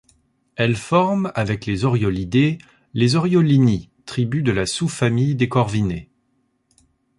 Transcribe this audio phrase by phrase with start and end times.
[0.55, 2.57] Elle forme avec les oriolidés,
[2.95, 6.09] les Oriolini, tribu de la sous-famille des corvinés.